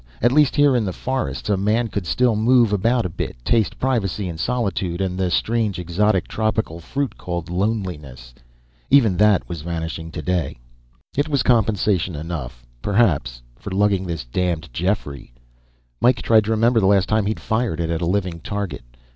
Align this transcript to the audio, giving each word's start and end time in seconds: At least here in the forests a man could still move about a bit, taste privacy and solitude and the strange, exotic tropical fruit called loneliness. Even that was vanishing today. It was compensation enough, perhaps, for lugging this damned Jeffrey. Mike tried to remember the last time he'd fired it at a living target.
At 0.19 0.31
least 0.31 0.55
here 0.55 0.75
in 0.75 0.83
the 0.83 0.93
forests 0.93 1.47
a 1.47 1.55
man 1.55 1.87
could 1.87 2.07
still 2.07 2.35
move 2.35 2.73
about 2.73 3.05
a 3.05 3.07
bit, 3.09 3.35
taste 3.45 3.77
privacy 3.77 4.27
and 4.27 4.39
solitude 4.39 4.99
and 4.99 5.15
the 5.15 5.29
strange, 5.29 5.77
exotic 5.77 6.27
tropical 6.27 6.79
fruit 6.79 7.19
called 7.19 7.51
loneliness. 7.51 8.33
Even 8.89 9.15
that 9.17 9.47
was 9.47 9.61
vanishing 9.61 10.09
today. 10.09 10.57
It 11.15 11.29
was 11.29 11.43
compensation 11.43 12.15
enough, 12.15 12.65
perhaps, 12.81 13.43
for 13.55 13.69
lugging 13.69 14.07
this 14.07 14.25
damned 14.25 14.73
Jeffrey. 14.73 15.35
Mike 16.01 16.23
tried 16.23 16.45
to 16.45 16.49
remember 16.49 16.79
the 16.79 16.87
last 16.87 17.07
time 17.07 17.27
he'd 17.27 17.39
fired 17.39 17.79
it 17.79 17.91
at 17.91 18.01
a 18.01 18.07
living 18.07 18.39
target. 18.39 18.81